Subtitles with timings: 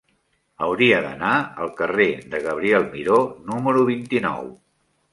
[0.67, 1.33] Hauria d'anar
[1.65, 4.55] al carrer de Gabriel Miró número vint-i-nou.